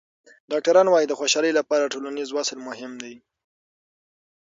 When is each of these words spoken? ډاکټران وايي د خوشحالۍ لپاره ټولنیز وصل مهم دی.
ډاکټران 0.51 0.87
وايي 0.89 1.07
د 1.09 1.13
خوشحالۍ 1.19 1.51
لپاره 1.59 1.91
ټولنیز 1.93 2.29
وصل 2.33 2.57
مهم 2.67 2.93
دی. 3.03 3.15